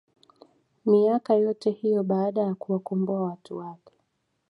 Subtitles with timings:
[0.85, 3.93] miaka yote hiyo baada ya kuwakomboa watu wake